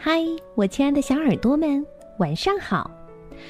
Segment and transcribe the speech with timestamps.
[0.00, 1.84] 嗨，我亲爱的小耳朵们，
[2.20, 2.88] 晚上好！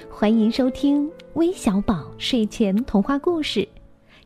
[0.09, 3.69] 欢迎收听微小宝睡前童话故事，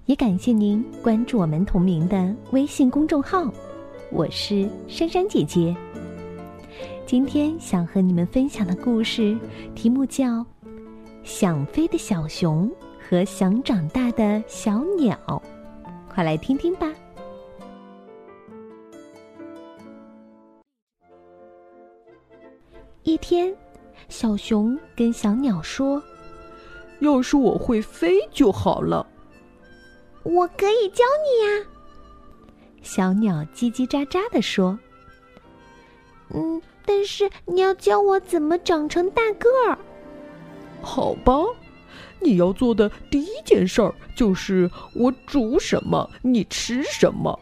[0.06, 3.52] 也感谢您关注我们同名的微信公众号。
[4.12, 5.76] 我是珊珊姐姐。
[7.04, 9.36] 今天想和你们分享的故事
[9.74, 10.24] 题目叫
[11.24, 12.70] 《想飞的小熊
[13.00, 15.18] 和想长大的小鸟》，
[16.08, 16.86] 快来听听吧。
[23.04, 23.52] 一天，
[24.08, 26.00] 小熊跟小鸟说
[27.00, 29.04] ：“要是我会飞就好了。”
[30.22, 31.66] 我可以教你呀。
[32.80, 34.78] 小鸟叽叽喳喳地说
[36.32, 39.76] ：“嗯，但是你要教我怎么长成大个儿。”
[40.80, 41.32] 好吧，
[42.20, 47.38] 你要做的第一件事儿就是我煮什么，你吃什么。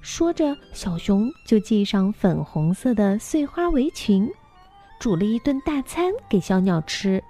[0.00, 4.30] 说着，小熊就系上粉红色的碎花围裙，
[4.98, 7.22] 煮了一顿大餐给小鸟吃。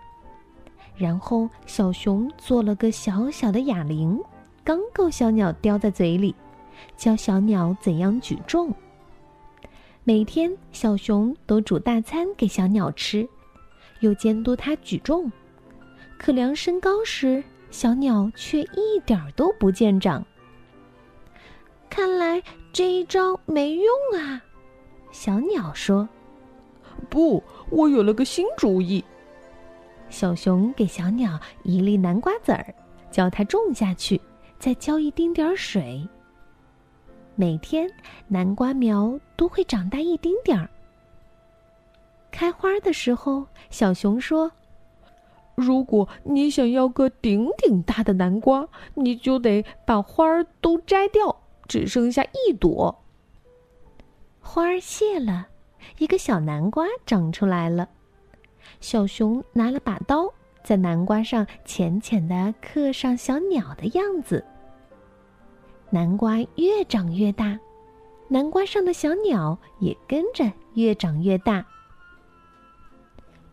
[0.96, 4.18] 然后，小熊做了个小小的哑铃，
[4.62, 6.34] 刚够小鸟叼在嘴里，
[6.96, 8.72] 教小鸟怎样举重。
[10.04, 13.28] 每天，小熊都煮大餐给小鸟吃，
[14.00, 15.30] 又监督它举重。
[16.18, 20.24] 可量身高时，小鸟却一点儿都不见长。
[21.88, 22.40] 看来
[22.72, 24.42] 这一招没用啊，
[25.10, 26.08] 小鸟说
[27.10, 29.04] ：“不，我有了个新主意。”
[30.08, 32.74] 小熊给小鸟一粒南瓜籽儿，
[33.10, 34.20] 教它种下去，
[34.58, 36.08] 再浇一丁点儿水。
[37.34, 37.90] 每天
[38.28, 40.70] 南瓜苗都会长大一丁点儿。
[42.30, 44.52] 开花的时候，小熊说
[45.56, 51.36] ：“如果你想要个顶顶大的南瓜，你就得把花儿都摘掉。”
[51.70, 53.04] 只剩下一朵
[54.40, 55.46] 花儿谢了，
[55.98, 57.88] 一个小南瓜长出来了。
[58.80, 60.28] 小熊拿了把刀，
[60.64, 64.44] 在南瓜上浅浅的刻上小鸟的样子。
[65.90, 67.56] 南瓜越长越大，
[68.26, 71.64] 南瓜上的小鸟也跟着越长越大。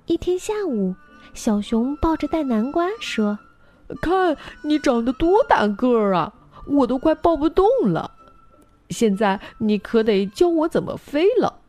[0.08, 0.96] 一天下午，
[1.36, 3.38] 小熊抱着大南瓜说
[4.02, 6.34] ：“看你长得多大个儿啊！”
[6.70, 8.12] 我都快抱不动了，
[8.90, 11.62] 现在你可得教我怎么飞了。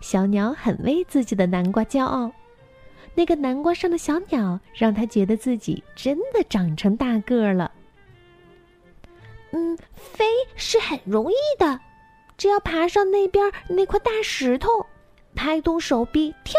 [0.00, 2.32] 小鸟很为自己的南瓜骄傲，
[3.14, 7.70] 那个南瓜上的小鸟让它觉得自己真的长成大个儿了。
[9.52, 10.24] 嗯，飞
[10.54, 11.80] 是很容易的，
[12.38, 14.86] 只要爬上那边那块大石头，
[15.34, 16.54] 拍动手臂跳。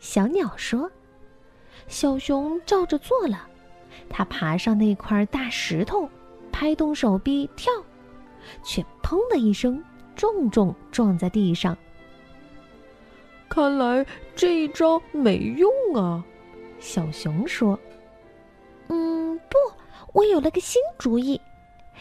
[0.00, 0.90] 小鸟说
[1.86, 3.46] ：“小熊照着做了。”
[4.10, 6.06] 他爬上那块大石头，
[6.52, 7.72] 拍动手臂跳，
[8.62, 9.82] 却“砰”的一声，
[10.16, 11.74] 重重撞在地上。
[13.48, 14.04] 看来
[14.34, 16.22] 这一招没用啊，
[16.78, 17.78] 小熊说
[18.88, 19.56] ：“嗯，不，
[20.12, 21.40] 我有了个新主意。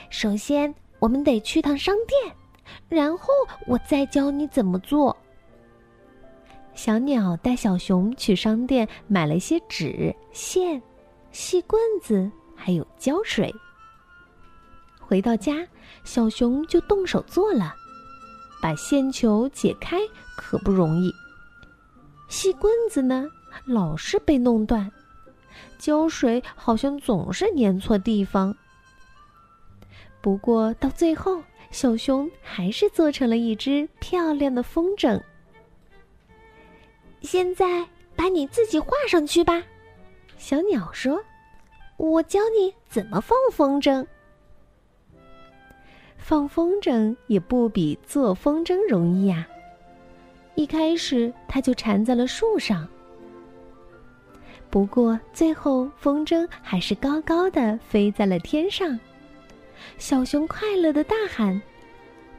[0.10, 2.36] 首先，我们得去趟商店，
[2.90, 3.30] 然后
[3.68, 5.16] 我再教你怎么做。”
[6.76, 10.82] 小鸟带小熊去商店买了些纸线。
[11.32, 13.54] 细棍子还有胶水。
[15.00, 15.68] 回到家，
[16.04, 17.74] 小熊就动手做了。
[18.62, 19.98] 把线球解开
[20.36, 21.14] 可不容易，
[22.28, 23.26] 细棍子呢
[23.66, 24.92] 老是被弄断，
[25.78, 28.54] 胶水好像总是粘错地方。
[30.22, 31.42] 不过到最后，
[31.72, 35.18] 小熊还是做成了一只漂亮的风筝。
[37.22, 39.64] 现在把你自己画上去吧。
[40.40, 41.22] 小鸟说
[41.98, 44.08] ：“我教你怎么放风筝。
[46.18, 49.46] 放风筝也不比做风筝容易呀。
[50.56, 52.88] 一开始，它就缠在了树上。
[54.70, 58.98] 不过最后，风筝还是高高的飞在了天上。
[59.98, 61.62] 小熊快乐的大喊：“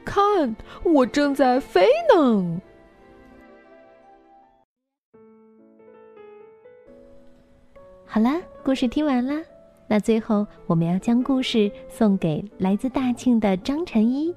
[0.06, 2.60] 看，我正在飞呢！”
[8.12, 9.40] 好了，故事听完啦。
[9.86, 14.34] 那最后，我们要将故事送给来自大庆的张晨一，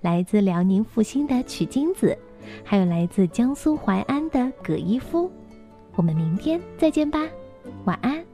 [0.00, 2.16] 来自辽宁阜新的曲金子，
[2.62, 5.28] 还有来自江苏淮安的葛一夫。
[5.96, 7.20] 我们明天再见吧，
[7.84, 8.24] 晚安。